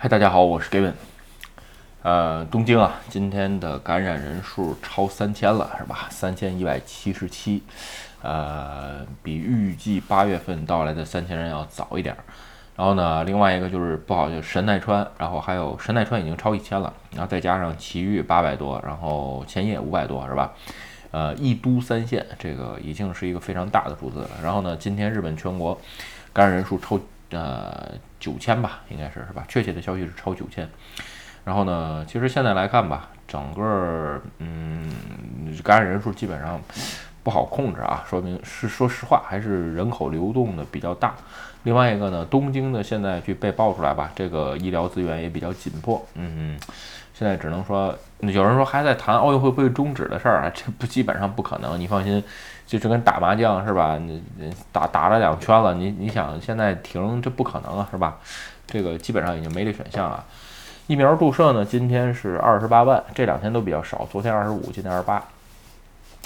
[0.00, 0.92] 嗨，大家好，我是 Gavin。
[2.04, 6.06] 呃，东京啊，今天的感染人数超三千了，是吧？
[6.08, 7.64] 三千一百七十七，
[8.22, 12.16] 呃，比预计八月份到来的三千人要早一点。
[12.76, 20.52] 然后呢，另外一个就是不好，就神奈川，然后还有神奈川已经超一千了，然后再加上埼玉八百多，然后千叶五百多，是吧？
[21.10, 24.30] 呃，一都三县，这个已经是一个非常大的数字了。
[24.44, 25.76] 然后呢，今天日本全国
[26.32, 27.00] 感染人数超。
[27.30, 29.44] 呃，九千吧，应该是是吧？
[29.48, 30.68] 确切的消息是超九千。
[31.44, 34.92] 然后呢，其实现在来看吧，整个嗯
[35.62, 36.60] 感染人数基本上
[37.22, 41.14] 不好控制啊，说明是说实话，还是人口流动的比较大。
[41.64, 46.04] 另外一个呢，东京呢现在去被爆出来吧，这个医疗资源也比较紧迫。
[46.14, 46.58] 嗯，
[47.12, 51.78] 现在只能说，有人说还在谈奥运会会终止的事儿啊， 这不基本上不可能。
[51.78, 52.22] 你放心。
[52.68, 53.96] 就是跟打麻将是吧？
[53.96, 54.22] 你
[54.70, 58.18] 打打了两圈了，你你想现在停，这不可能啊，是吧？
[58.66, 60.22] 这个基本上已经没这选项了。
[60.86, 65.24] 疫苗注射呢，今天是二十八万，这两天都比较少，昨天二十五，今天二十八。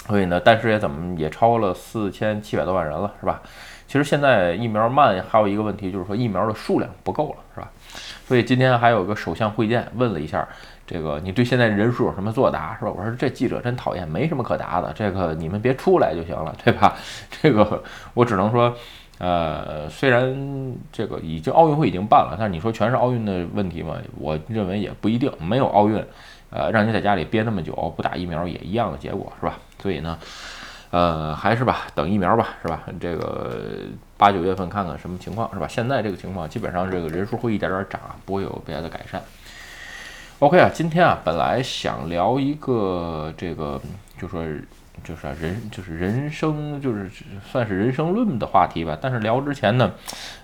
[0.07, 3.41] 所以呢，但是也怎么也超过了四千七百多万人了，是吧？
[3.87, 7.71] 其实现在疫苗慢，还有一个问题就是说疫苗的数量不够了，是吧？
[8.25, 10.47] 所以今天还有个首相会见，问了一下。
[10.85, 12.91] 这个你对现在人数有什么作答是吧？
[12.93, 14.91] 我说这记者真讨厌，没什么可答的。
[14.93, 16.93] 这个你们别出来就行了，对吧？
[17.41, 17.81] 这个
[18.13, 18.75] 我只能说，
[19.17, 23.95] 呃，虽然这个已经奥运会已经办了，但是你说全是奥运的问题嘛？
[24.19, 25.31] 我认为也不一定。
[25.39, 26.03] 没有奥运，
[26.49, 29.57] 呃，让你在家里憋那么久不打疫苗也一样的结果是吧？
[29.83, 30.17] 所以呢，
[30.91, 32.83] 呃，还是吧，等疫苗吧，是吧？
[33.01, 33.81] 这个
[34.17, 35.67] 八九月份看看什么情况是吧？
[35.67, 39.21] 现在这个情况基本上这个人数会一点点涨，不会有别的改善。
[40.39, 43.77] OK 啊，今天啊，本来想聊一个这个，
[44.17, 44.41] 就说
[45.03, 47.11] 就是啊人就是人生就是
[47.51, 48.97] 算是人生论的话题吧。
[49.01, 49.91] 但是聊之前呢，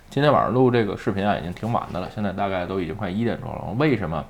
[0.10, 3.74] 今天晚上录这个视频啊，已经挺晚的了，现在大概都已经快一点钟了。
[3.78, 4.26] 为什么？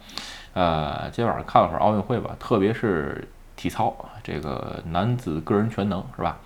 [0.53, 3.27] 呃，今天晚上看了会儿奥运会吧，特别是
[3.59, 3.93] 体操，
[4.23, 6.38] 这个男子个人全能是吧？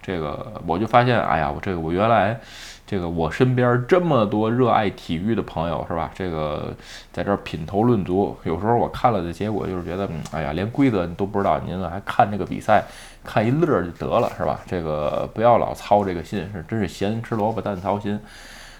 [0.00, 2.38] 这个我就发现，哎呀，我这个我原来。
[2.86, 6.10] 这个我身边这么多热爱体育的朋友是吧？
[6.12, 6.74] 这个
[7.12, 12.82] 在这品头论足，有时候我看了的结果就是觉得，哎呀，连规则你都不知道，您还看这个比赛，
[13.22, 14.58] 看一乐就得了是吧？
[14.66, 18.18] 这个不要老操这个心，是真是闲吃萝卜淡操心，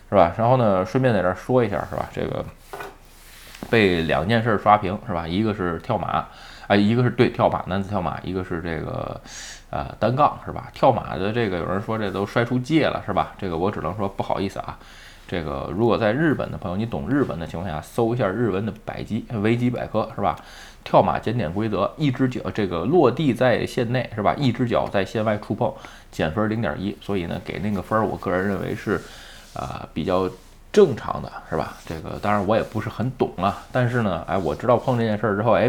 [0.09, 0.35] 是吧？
[0.37, 2.09] 然后呢，顺便在这说一下是吧？
[2.13, 2.45] 这个
[3.71, 5.29] 被两件事刷屏是吧？
[5.29, 6.27] 一个是跳马。
[6.71, 9.21] 啊，一个是对跳马，男子跳马，一个是这个，
[9.71, 10.71] 呃，单杠是吧？
[10.73, 13.35] 跳马的这个有人说这都摔出界了是吧？
[13.37, 14.79] 这个我只能说不好意思啊。
[15.27, 20.37] 这个如果在日本的朋友，你懂日本的情况下，搜一下日文的百基维基百科是吧？
[20.85, 24.33] 跳马检点规则，一只脚这个落地在线内是吧？
[24.39, 25.75] 一只脚在线外触碰
[26.13, 29.01] 减分零点一，所以呢，给那个分儿，我个人认为是
[29.55, 30.31] 啊比较
[30.71, 31.77] 正常的，是吧？
[31.85, 35.69] 这个当然我也不是很懂啊，但是呢，哎，我知道碰这件事儿之后，哎。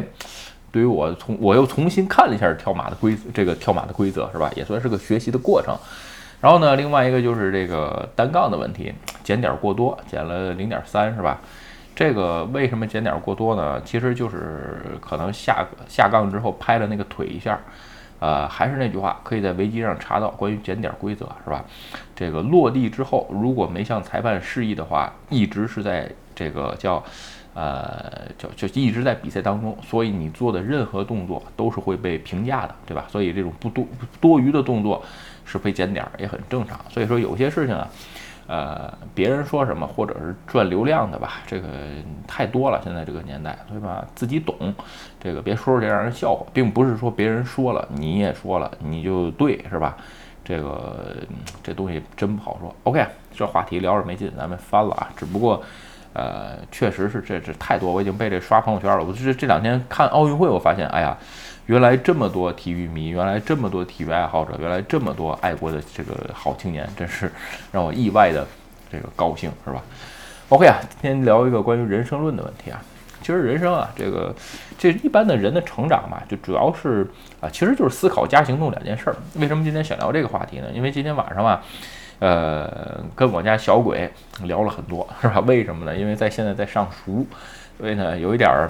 [0.71, 5.75] 对于我从我又重新看了一下跳马的规这个跳马的规则是吧，也算是个学习的过程。
[6.39, 8.91] 然后呢，另外一个就是这个单杠的问题，
[9.23, 11.39] 减点过多，减了零点三是吧？
[11.93, 13.81] 这个为什么减点过多呢？
[13.83, 17.59] 其实就是可能下下杠之后拍了那个腿一下，
[18.19, 21.63] 呃，还是那句话，可以在维基上查到关于减点规则是吧？
[22.15, 27.03] 这个落地之后如果没向裁判示意的话，一直是在这个叫。
[27.53, 33.05] 呃，就就一直在比赛当中，所以你做的任何动作都是会被评价的，对吧？
[33.09, 33.85] 所以这种不多
[34.21, 35.03] 多余的动作
[35.43, 36.79] 是被减点儿，也很正常。
[36.89, 37.89] 所以说有些事情啊，
[38.47, 41.67] 呃，别人说什么或者是赚流量的吧，这个
[42.25, 42.79] 太多了。
[42.85, 44.05] 现在这个年代，对吧？
[44.15, 44.73] 自己懂，
[45.19, 49.97] 这个别说出去让人笑话，并不是说别人说了你也说了你就对，是吧？
[50.41, 51.17] 这个
[51.61, 52.73] 这东西真不好说。
[52.83, 55.61] OK，这话题聊着没劲，咱们翻了啊，只不过。
[56.13, 59.03] 呃，确实是这这太多，我已经被这刷朋友圈了。
[59.03, 61.17] 我这这两天看奥运会，我发现，哎呀，
[61.67, 67.31] 原来这么多体育迷，原来这么多体育爱好者，原来这么多爱国的这个好青年，真是
[67.71, 68.45] 让我意外的
[68.91, 69.81] 这个高兴，是吧
[70.49, 72.81] ？OK 啊，今天聊一个关于人生论的问题啊。
[73.21, 74.35] 其实人生啊，这个
[74.77, 77.07] 这一般的人的成长嘛，就主要是
[77.39, 79.15] 啊，其实就是思考加行动两件事儿。
[79.35, 80.67] 为什么今天想聊这个话题呢？
[80.73, 81.63] 因为今天晚上啊。
[82.21, 84.07] 呃，跟我家小鬼
[84.43, 85.39] 聊了很多，是吧？
[85.39, 85.95] 为什么呢？
[85.97, 87.25] 因为在现在在上书，
[87.79, 88.69] 所以呢，有一点儿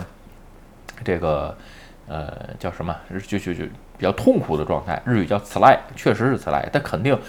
[1.03, 1.53] 这个
[2.07, 2.95] 呃叫什么，
[3.27, 3.65] 就就就
[3.97, 5.01] 比较痛苦的状态。
[5.05, 7.19] 日语叫“此赖”，确实是“此赖”，但肯定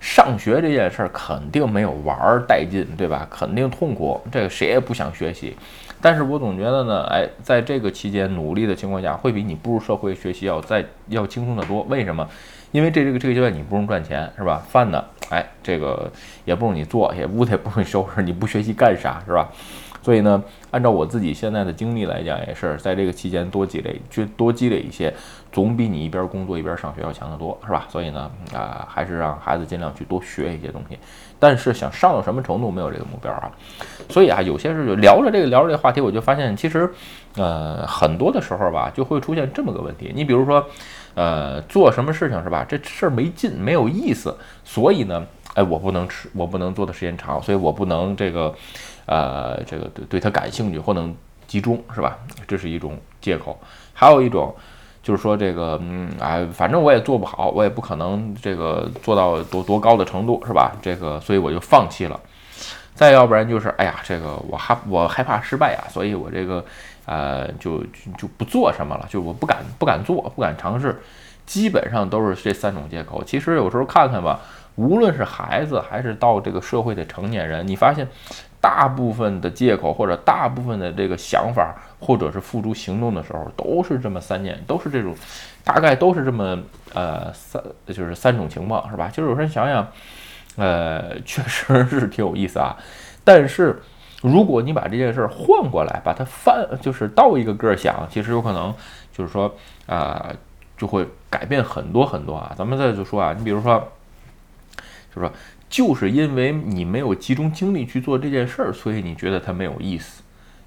[0.00, 3.26] 上学这件事儿肯定没有玩儿带劲，对吧？
[3.28, 5.56] 肯定痛苦，这个谁也不想学习。
[6.00, 11.82] 但是我总觉得呢，哎，在这个期间努力的情况下，会比你步入社会学习要再要轻松的多。
[11.88, 12.28] 为什么？
[12.74, 14.60] 因为这这个这个阶段你不用赚钱，是吧？
[14.68, 16.10] 饭呢，哎，这个
[16.44, 19.48] 也不用你做，也屋子也不用收拾，你不学习干啥，是吧？
[20.02, 20.42] 所以呢，
[20.72, 25.14] 按照我自己现在的经历来讲，也是在这个期间多积累，就多积累一些，
[25.52, 27.86] 总比你一边工作一边上学要强得多，是吧？
[27.88, 30.98] 所以呢，啊，还是让孩子尽量去多学一些东西。
[31.38, 33.48] 但是想上到什么程度没有这个目标啊，
[34.10, 36.92] 所以啊，有些事就聊着这个聊着这个话题，我就发现其实，
[37.36, 40.12] 呃，很多的时候吧，就会出现这么个问题。
[40.12, 40.66] 你比如说，
[41.14, 42.64] 呃，做什么事情是吧？
[42.68, 48.54] 这事儿没劲，没有意思，所以呢，哎，我不能吃，我不能做的时间长，所以我不能这个，
[49.06, 51.14] 呃，这个对对他感兴趣或能
[51.46, 52.18] 集中是吧？
[52.46, 53.58] 这是一种借口。
[53.92, 54.54] 还有一种。
[55.04, 60.72] 就是说这个，嗯，哎，反正我也做不好，我也不可能这个做到多多高的程度，是吧？
[60.80, 62.18] 这个，所以我就放弃了。
[62.94, 66.64] 再要不然就是，哎呀，这个我害我害怕失败呀，所以我这个，
[67.06, 67.82] 呃，就
[68.16, 71.00] 就不做什么了，就我不敢不敢做，不敢尝试，
[71.46, 73.22] 基本上都是这三种借口。
[73.24, 74.40] 其实有时候看看吧，
[74.76, 78.06] 无论是孩子还是到这个社会的成年人，你发现。
[78.64, 85.14] 大部分的借口或者大部分的这个想法，或者是付诸行动的时候，都是这么三件，都是这种，
[85.62, 86.58] 大概都是这么
[86.94, 89.10] 呃三，就是三种情况，是吧？
[89.12, 89.86] 就是有时候想想，
[90.56, 92.74] 呃，确实是挺有意思啊。
[93.22, 93.78] 但是
[94.24, 98.74] 如果你把这件事儿换过来，把它翻，就是倒一个个想，其实有可能
[99.12, 99.54] 就是说
[99.86, 100.34] 啊，
[100.76, 102.54] 就会改变很多很多啊。
[102.56, 103.92] 咱们再就说啊，你比如说，
[105.14, 105.30] 就说。
[105.66, 110.22] 就是因为你没有集中精力去做这件事儿，所以你觉得它没有意思，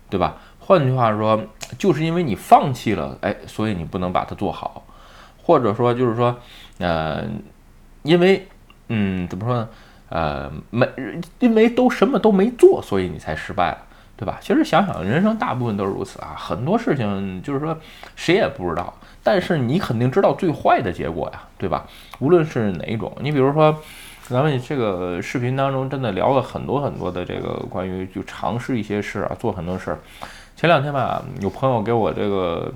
[0.10, 0.36] 对吧？
[0.60, 1.42] 换句话说，
[1.78, 4.86] 就是因为你放弃了，哎，所以你不能把它做好，
[5.42, 6.36] 或者说就是说，
[6.80, 7.24] 呃，
[8.04, 8.46] 因为，
[8.90, 9.70] 嗯，怎么说呢？
[10.10, 10.88] 呃，没，
[11.40, 13.78] 因为都什么都没做，所以你才失败了，
[14.16, 14.38] 对吧？
[14.42, 17.78] 其实想想，人生大部分都是如此啊，很多事情就是说
[18.16, 18.94] 谁也不知道，
[19.24, 21.86] 但是你肯定知道最坏的结果呀，对吧？
[22.20, 23.76] 无论是哪一种，你比如说。
[24.30, 29.98] 咱们这个视频当中真的聊了很多很多的这个关于就尝试一些事啊，做很多事儿。
[30.54, 32.70] 前两天吧，有朋友给我这个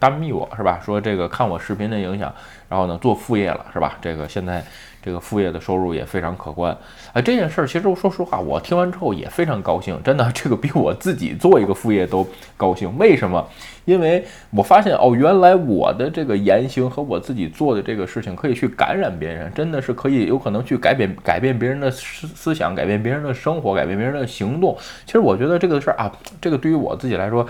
[0.00, 2.34] 单密我是吧，说这个看我视频的影响，
[2.68, 3.98] 然后呢做副业了是吧？
[4.00, 4.64] 这个现在。
[5.02, 6.76] 这个副业的收入也非常可观，
[7.12, 12.26] 哎，这件事儿其实我说实话，我听完之后也非常高兴，真的，这个比我自己做一个副业都
[12.56, 12.92] 高兴。
[12.98, 13.48] 为什么？
[13.84, 24.76] 因为我发现哦，原来我的这个言行和我自己做的这个事情可以去感染别人，真的是可以有可能去改变改变别人的思思想，改变别人的生活，改变别人的行动。
[25.04, 26.10] 其实我觉得这个事儿啊，
[26.40, 27.46] 这个对于我自己来说，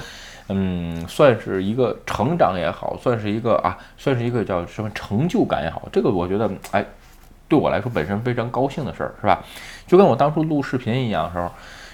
[0.49, 6.85] 嗯，算是一个成长也好，算是一个啊，算是一个叫什么成就感也好，这个我觉得哎。
[7.49, 9.41] 对我来说，本身非常高兴的事儿，是吧？
[9.87, 11.49] 就跟我当初录视频一样的时候，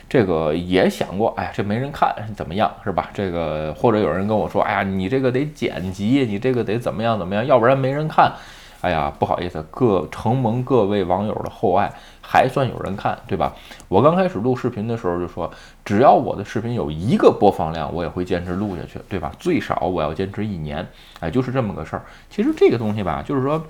[0.09, 3.11] 这个也想过，哎，这没人看怎么样，是吧？
[3.13, 8.33] 这个或者有人跟我说，哎呀，你这个得剪辑，你这个得怎么样怎么样，要不然没人看。
[8.81, 11.93] 哎呀，不好意思，各承蒙各位网友的厚爱，
[12.33, 13.53] 还算有人看，对吧？
[13.89, 15.51] 我刚开始录视频的时候就说，
[15.85, 19.31] 只要我的视频有一个播放量，我也会坚持录下去，对吧？
[19.39, 20.87] 最少我要坚持一年，
[21.21, 22.03] 哎，就是这么个事儿。
[22.31, 23.63] 其实这个东西吧，就是说。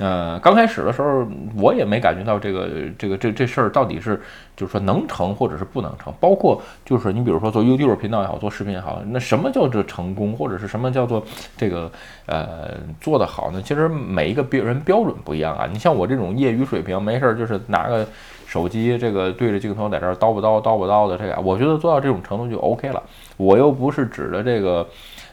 [0.00, 1.26] 呃，刚开始的时候，
[1.56, 4.22] 我也没感觉到这个这个这这事儿到底是
[4.56, 6.14] 就是说能成或者是不能成。
[6.20, 11.20] 包括就是你比如说做 YouTube 频道也好，做视频也好，那什么叫做成功，或者是什么叫做
[11.56, 11.90] 这个
[12.26, 13.60] 呃做得好呢？
[13.60, 15.66] 其实每一个别人标准不一样啊。
[15.66, 18.06] 你像我这种业余水平，没事儿就是拿个
[18.46, 23.02] 手机这个对着镜头在这儿叨不叨叨不叨的这个，我觉得做到这种程度就 OK 了。
[23.36, 24.86] 我又不是指着这个。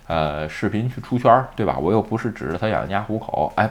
[0.07, 1.79] 呃，视频去出圈儿，对吧？
[1.81, 3.67] 我又不是指着他养家糊口，哎，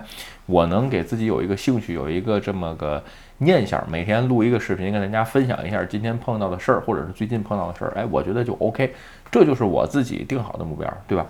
[0.46, 3.00] 我能给自己有一个兴趣，有一个这么个
[3.38, 8.92] 念想，每天录一个视频，跟大家分享一下今天碰到的事儿，或者是最近碰到的事儿，哎，我觉得就 OK，
[9.30, 11.24] 这就是我自己定好的目标，对吧？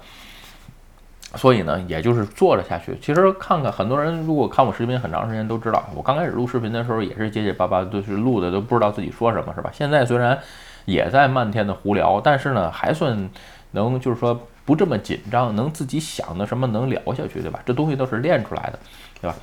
[1.36, 2.96] 所以呢，也就是做了下去。
[3.00, 9.70] 其实看看很多人，如果看我视频很长时间都知道，我刚开始录视频的时候也是结结巴巴，都是录的都不知道自己说什么，是吧？
[9.72, 10.38] 现在虽然
[10.84, 13.30] 也在漫天的胡聊，但是呢，还算
[13.72, 14.40] 能就是说。
[14.66, 17.60] 不这么紧张，能自己想的什么能聊下去，对吧？
[17.66, 18.78] 这东西都是练出来的，
[19.20, 19.36] 对吧？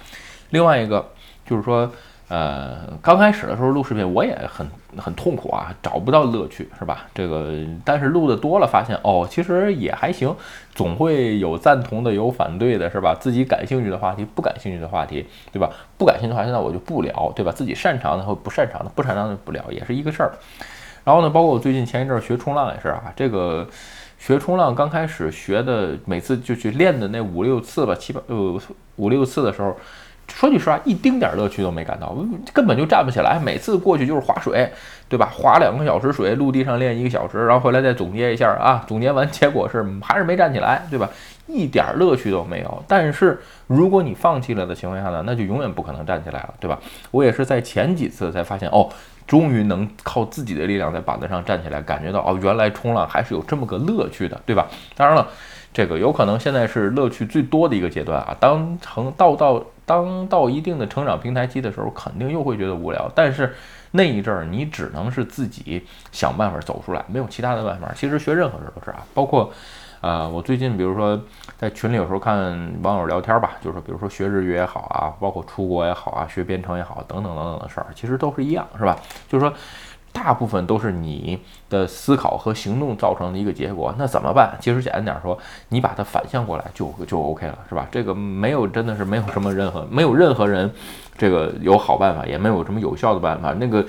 [0.50, 1.12] 另外一个
[1.46, 1.92] 就是说，
[2.32, 7.06] 呃，刚开始的时候录视频我也很很痛苦啊，找不到乐趣，是吧？
[7.14, 10.34] 这个但是录的多了，发现哦，其实也还行，
[10.74, 13.14] 总会有赞同的，有反对的，是吧？
[13.20, 15.70] 自己感兴趣的话题，不感兴趣的话题，对吧？
[15.98, 17.52] 不感兴趣的话题，那我就不聊，对吧？
[17.52, 20.32] 自己擅长的和不擅长的，不擅长的不聊，也是一个事儿。
[21.04, 23.68] 然后呢，包括我最近前一阵学冲浪也是啊，这个。
[24.18, 28.62] 学冲浪刚开始学的，每次就去练的那五六次吧，七八呃
[28.98, 29.76] 五六次的时候，
[30.28, 32.16] 说句实话，一丁点乐趣都没感到，
[32.54, 33.40] 根本就站不起来。
[33.40, 34.72] 每次过去就是划水，
[35.10, 35.30] 对吧？
[35.34, 41.10] 划两个小时水，陆地上练一个小时，然后回来再总结一下啊，总结完结果是还是没站起来，对吧？
[41.48, 42.84] 一点乐趣都没有。
[42.88, 46.80] 但是如果你放弃了的情况下呢，那就永远不可能站起来了，对吧？
[47.12, 48.90] 我也是在前几次才发现，哦。
[49.28, 54.68] 终于能靠自己的力量在板子上站起来，感觉到哦，原来冲浪还是有这么个乐趣的，对吧？
[54.94, 55.26] 当然了，
[55.72, 58.36] 这个有可能现在是乐趣最多的一个阶段啊。
[58.42, 63.12] 当成到到当到一定的成长平台期的时候，肯定又会觉得无聊。
[63.14, 63.54] 但是
[63.92, 67.92] 那一阵儿，你只能是自己想办法走出来，没有其他的办法。
[67.96, 69.52] 其实学任何事儿都是啊，包括。
[70.02, 71.22] 啊，我最近比如说
[71.60, 72.36] 在群里有时候看
[72.82, 78.98] 网友聊天儿吧，就是说，比如说学日语也好啊，包括出国也好啊，学编程也好，等等等等的事儿，其实都是一样，是吧？
[79.30, 79.54] 就是说，
[80.22, 83.92] 大部分都是你的思考和行动造成的一个结果。
[83.98, 84.56] 那怎么办？
[84.62, 85.36] 其实简单点说，
[85.70, 87.88] 你把它反向过来就就 OK 了，是吧？
[87.92, 90.72] 这个没有真的是没有什么任何没有任何人
[91.18, 93.54] 这个有好办法，也没有什么有效的办法。
[93.54, 93.84] 那个。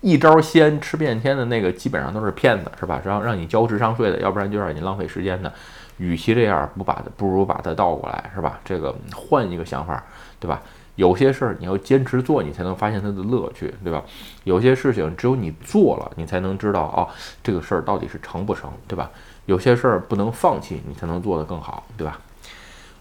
[0.00, 3.00] 一招鲜吃遍天的那个基本上都是骗子，是吧？
[3.02, 5.50] 让让你交智商税的，要不然就让你浪费时间的。
[5.96, 8.60] 与其这样，不把它不如把它倒过来，是吧？
[8.62, 10.04] 这个换一个想法，
[10.38, 10.60] 对吧？
[10.96, 14.02] 有些事儿你要坚持做，你才能发现它的乐趣，对吧？
[14.44, 17.08] 有些事情只有你做了，你才能知道哦，
[17.42, 19.10] 这个事儿到底是成不成，对吧？
[19.46, 22.18] 有些事儿不能放弃，你才能做得更好，对吧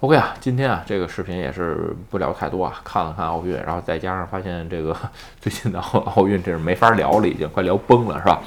[0.02, 4.94] ？OK 啊，今天啊，这个视频也是不聊太多啊，看了看奥运，然后再加上发现这个
[5.40, 8.42] 最近的奥奥运，这是没法聊了，已经快聊崩了，是吧？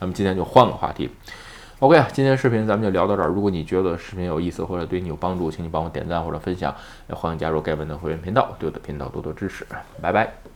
[0.00, 1.10] 咱们今天就换个话题。
[1.80, 3.28] OK，今天视频咱们就聊到这儿。
[3.28, 6.74] 如果你觉得视频有意思或者对你有帮助，请你帮我点赞或者分享，
[7.08, 9.66] 也欢迎加入盖文的会员频道，对我的频道多多支持。
[10.00, 10.53] 拜拜。